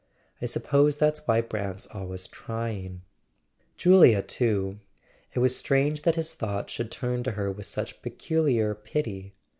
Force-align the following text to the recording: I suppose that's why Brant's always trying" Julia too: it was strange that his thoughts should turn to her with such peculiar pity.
I 0.41 0.47
suppose 0.47 0.97
that's 0.97 1.27
why 1.27 1.41
Brant's 1.41 1.85
always 1.93 2.27
trying" 2.27 3.03
Julia 3.77 4.23
too: 4.23 4.79
it 5.35 5.37
was 5.37 5.55
strange 5.55 6.01
that 6.01 6.15
his 6.15 6.33
thoughts 6.33 6.73
should 6.73 6.89
turn 6.89 7.21
to 7.21 7.33
her 7.33 7.51
with 7.51 7.67
such 7.67 8.01
peculiar 8.01 8.73
pity. 8.73 9.35